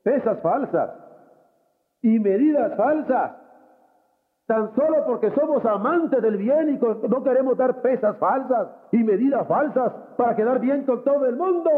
[0.04, 0.92] pesas falsas
[2.02, 3.43] y medidas falsas
[4.46, 9.48] tan solo porque somos amantes del bien y no queremos dar pesas falsas y medidas
[9.48, 11.70] falsas para quedar bien con todo el mundo.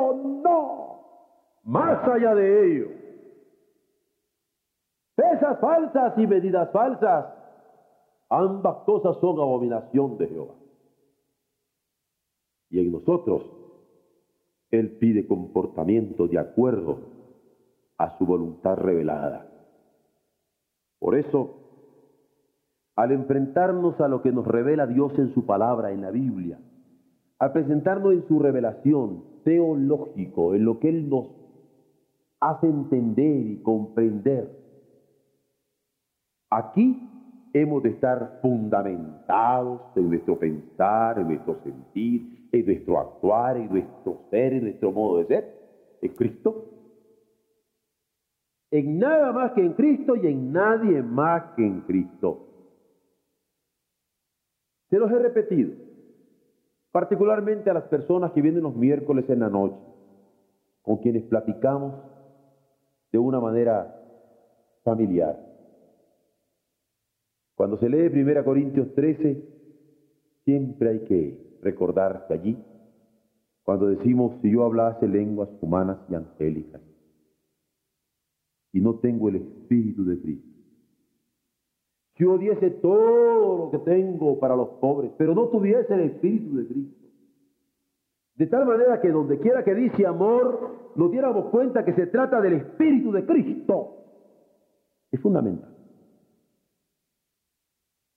[0.43, 0.95] No,
[1.63, 2.87] más allá de ello.
[5.15, 7.25] Pesas falsas y medidas falsas,
[8.29, 10.55] ambas cosas son abominación de Jehová.
[12.69, 13.43] Y en nosotros,
[14.71, 16.99] Él pide comportamiento de acuerdo
[17.97, 19.47] a su voluntad revelada.
[20.99, 21.64] Por eso,
[22.95, 26.59] al enfrentarnos a lo que nos revela Dios en su palabra, en la Biblia,
[27.39, 31.27] al presentarnos en su revelación teológico, en lo que Él nos
[32.39, 34.49] hace entender y comprender,
[36.49, 37.09] aquí
[37.53, 44.21] hemos de estar fundamentados en nuestro pensar, en nuestro sentir, en nuestro actuar, en nuestro
[44.29, 45.55] ser, en nuestro modo de ser,
[46.01, 46.65] en Cristo.
[48.71, 52.54] En nada más que en Cristo y en nadie más que en Cristo.
[54.95, 55.73] Se los he repetido,
[56.93, 59.75] particularmente a las personas que vienen los miércoles en la noche,
[60.83, 61.95] con quienes platicamos
[63.11, 63.93] de una manera
[64.85, 65.37] familiar.
[67.55, 69.45] Cuando se lee 1 Corintios 13,
[70.45, 72.57] siempre hay que recordar que allí,
[73.63, 76.81] cuando decimos, si yo hablase lenguas humanas y angélicas,
[78.71, 80.54] y no tengo el Espíritu de Cristo,
[82.17, 86.67] yo diese todo lo que tengo para los pobres, pero no tuviese el Espíritu de
[86.67, 87.05] Cristo.
[88.35, 92.39] De tal manera que donde quiera que dice amor, nos diéramos cuenta que se trata
[92.41, 93.97] del Espíritu de Cristo.
[95.11, 95.73] Es fundamental.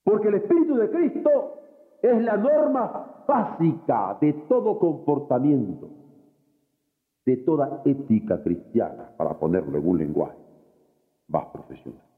[0.03, 1.53] Porque el Espíritu de Cristo
[2.01, 5.89] es la norma básica de todo comportamiento,
[7.25, 10.37] de toda ética cristiana, para ponerlo en un lenguaje
[11.27, 12.08] más profesional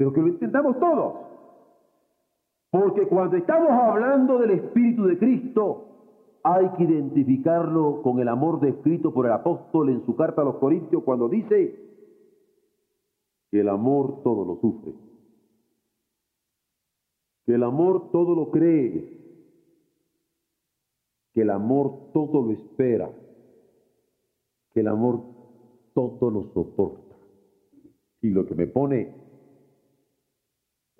[0.00, 1.14] pero que lo entendamos todos.
[2.70, 5.88] Porque cuando estamos hablando del Espíritu de Cristo,
[6.42, 10.56] hay que identificarlo con el amor descrito por el apóstol en su carta a los
[10.56, 11.78] Corintios cuando dice
[13.50, 14.94] que el amor todo lo sufre,
[17.44, 19.18] que el amor todo lo cree,
[21.34, 23.10] que el amor todo lo espera,
[24.72, 25.20] que el amor
[25.92, 27.16] todo lo soporta.
[28.22, 29.20] Y lo que me pone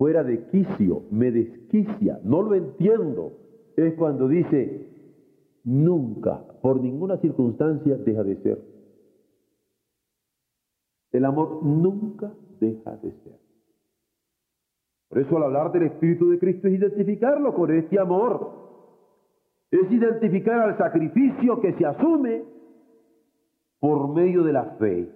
[0.01, 3.33] fuera de quicio, me desquicia, no lo entiendo,
[3.75, 4.87] es cuando dice,
[5.63, 8.59] nunca, por ninguna circunstancia, deja de ser.
[11.11, 13.39] El amor nunca deja de ser.
[15.07, 18.53] Por eso al hablar del Espíritu de Cristo es identificarlo con este amor.
[19.69, 22.43] Es identificar al sacrificio que se asume
[23.79, 25.11] por medio de la fe.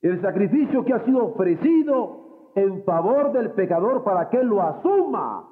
[0.00, 2.21] El sacrificio que ha sido ofrecido
[2.54, 5.48] en favor del pecador para que él lo asuma.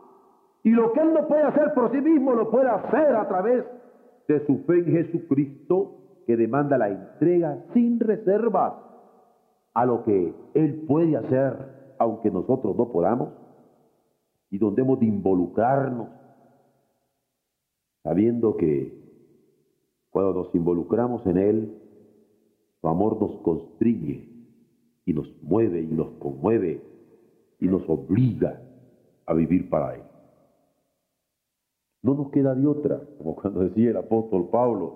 [0.62, 3.64] Y lo que él no puede hacer por sí mismo lo puede hacer a través
[4.28, 5.96] de su fe en Jesucristo
[6.26, 8.74] que demanda la entrega sin reservas
[9.74, 13.30] a lo que él puede hacer aunque nosotros no podamos
[14.51, 16.09] y donde hemos de involucrarnos
[18.03, 18.96] sabiendo que
[20.11, 21.82] cuando nos involucramos en él
[22.80, 24.28] su amor nos constriñe
[25.05, 26.89] y nos mueve y nos conmueve
[27.61, 28.61] y nos obliga
[29.26, 30.02] a vivir para Él.
[32.02, 34.94] No nos queda de otra, como cuando decía el apóstol Pablo,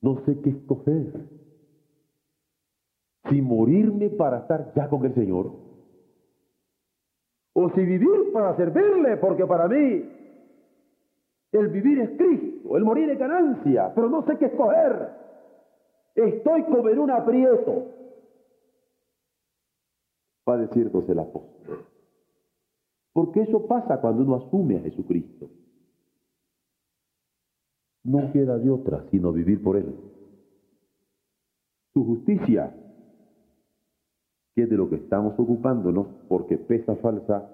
[0.00, 1.28] no sé qué escoger.
[3.28, 5.52] Si morirme para estar ya con el Señor,
[7.52, 10.08] o si vivir para servirle, porque para mí
[11.52, 15.10] el vivir es Cristo, el morir es ganancia, pero no sé qué escoger.
[16.14, 17.99] Estoy como en un aprieto
[20.50, 21.86] va a decirnos el apóstol.
[23.12, 25.48] Porque eso pasa cuando uno asume a Jesucristo.
[28.04, 29.94] No queda de otra sino vivir por Él.
[31.92, 32.74] Su justicia,
[34.54, 37.50] que es de lo que estamos ocupándonos, porque pesa falsa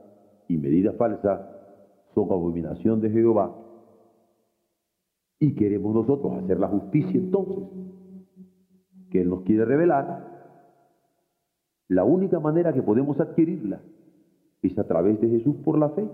[0.48, 1.52] y medida falsa
[2.14, 3.54] son abominación de Jehová.
[5.38, 7.64] Y queremos nosotros hacer la justicia entonces,
[9.10, 10.35] que Él nos quiere revelar
[11.88, 13.80] la única manera que podemos adquirirla
[14.62, 16.06] es a través de Jesús por la fe.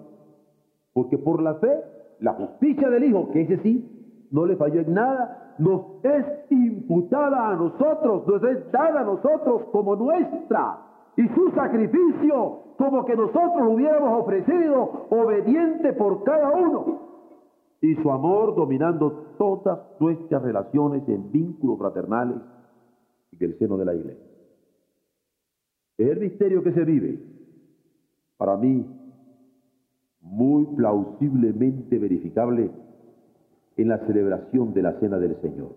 [0.92, 1.72] Porque por la fe,
[2.20, 7.50] la justicia del Hijo, que ese sí, no le falló en nada, nos es imputada
[7.50, 10.78] a nosotros, nos es dada a nosotros como nuestra.
[11.16, 17.12] Y su sacrificio, como que nosotros lo hubiéramos ofrecido, obediente por cada uno.
[17.80, 22.38] Y su amor dominando todas nuestras relaciones en vínculos fraternales
[23.32, 24.31] y el seno de la iglesia.
[26.10, 27.20] El misterio que se vive,
[28.36, 28.84] para mí,
[30.20, 32.70] muy plausiblemente verificable
[33.76, 35.76] en la celebración de la Cena del Señor.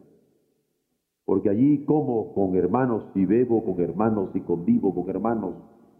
[1.25, 5.55] Porque allí como con hermanos y bebo con hermanos y convivo con hermanos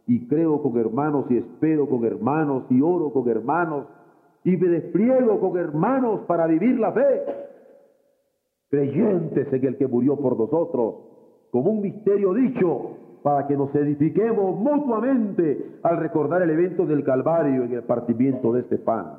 [0.07, 3.85] y creo con hermanos y espero con hermanos y oro con hermanos
[4.43, 7.21] y me despliego con hermanos para vivir la fe.
[8.69, 10.95] Creyentes en el que murió por nosotros,
[11.51, 17.63] como un misterio dicho, para que nos edifiquemos mutuamente al recordar el evento del Calvario
[17.63, 19.17] en el partimiento de este pan,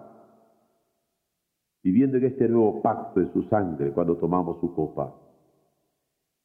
[1.83, 5.13] viviendo en este nuevo pacto en su sangre cuando tomamos su copa.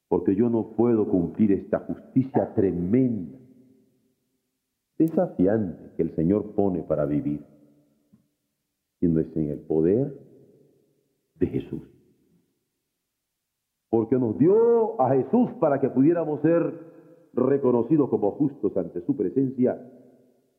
[0.07, 3.37] Porque yo no puedo cumplir esta justicia tremenda,
[4.97, 7.45] desafiante que el Señor pone para vivir,
[8.99, 10.11] sino es en el poder
[11.35, 11.83] de Jesús.
[13.91, 16.90] Porque nos dio a Jesús para que pudiéramos ser
[17.33, 19.79] reconocidos como justos ante su presencia,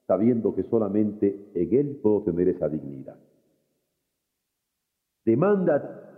[0.06, 3.18] sabiendo que solamente en Él puedo tener esa dignidad.
[5.24, 6.10] Demanda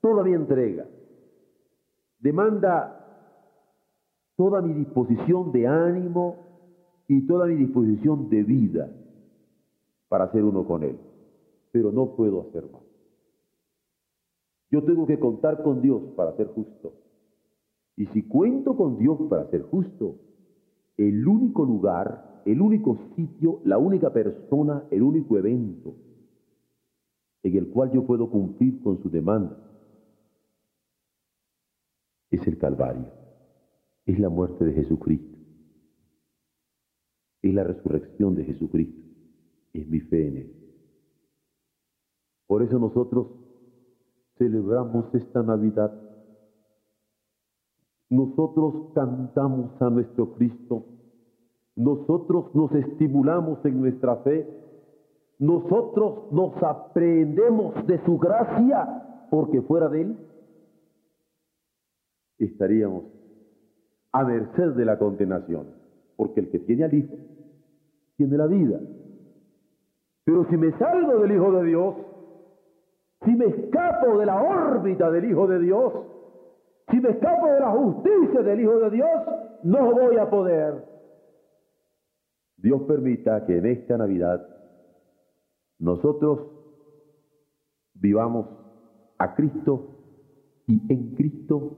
[0.00, 0.86] toda mi entrega,
[2.18, 3.02] demanda
[4.36, 6.36] toda mi disposición de ánimo
[7.08, 8.90] y toda mi disposición de vida
[10.08, 10.98] para ser uno con Él,
[11.72, 12.82] pero no puedo hacer más.
[14.70, 16.92] Yo tengo que contar con Dios para ser justo.
[17.96, 20.16] Y si cuento con Dios para ser justo,
[20.96, 25.94] el único lugar, el único sitio, la única persona, el único evento
[27.42, 29.56] en el cual yo puedo cumplir con su demanda
[32.30, 33.12] es el Calvario,
[34.04, 35.38] es la muerte de Jesucristo,
[37.42, 39.00] es la resurrección de Jesucristo,
[39.72, 40.52] es mi fe en Él.
[42.48, 43.28] Por eso nosotros
[44.38, 46.05] celebramos esta Navidad
[48.08, 50.84] nosotros cantamos a nuestro Cristo,
[51.74, 54.48] nosotros nos estimulamos en nuestra fe,
[55.38, 60.16] nosotros nos aprendemos de su gracia, porque fuera de Él
[62.38, 63.04] estaríamos
[64.12, 65.66] a merced de la condenación,
[66.16, 67.14] porque el que tiene al Hijo
[68.16, 68.80] tiene la vida.
[70.24, 71.94] Pero si me salgo del Hijo de Dios,
[73.24, 75.92] si me escapo de la órbita del Hijo de Dios,
[76.90, 79.10] si me escapo de la justicia del Hijo de Dios,
[79.64, 80.84] no voy a poder.
[82.56, 84.46] Dios permita que en esta Navidad
[85.78, 86.48] nosotros
[87.94, 88.46] vivamos
[89.18, 89.96] a Cristo
[90.66, 91.76] y en Cristo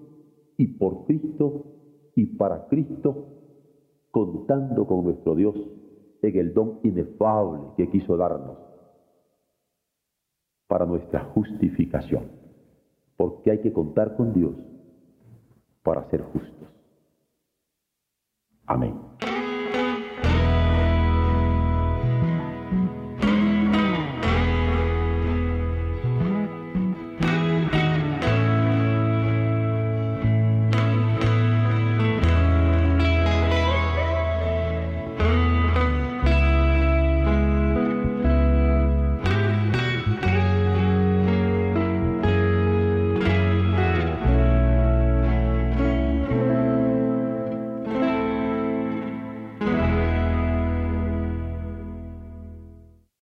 [0.57, 1.65] y por Cristo
[2.15, 3.27] y para Cristo,
[4.11, 5.55] contando con nuestro Dios
[6.23, 8.59] en el don inefable que quiso darnos
[10.67, 12.25] para nuestra justificación.
[13.17, 14.55] Porque hay que contar con Dios
[15.89, 16.69] para ser justos.
[18.67, 19.28] Amén.